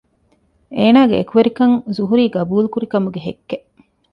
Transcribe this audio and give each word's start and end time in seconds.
އޭނަގެ 0.77 1.15
އެކުވެރިކަން 1.19 1.75
ޒުހުރީ 1.95 2.25
ޤަބޫލުކުރި 2.35 2.87
ކަމުގެ 2.93 3.19
ހެއްކެއް 3.27 3.67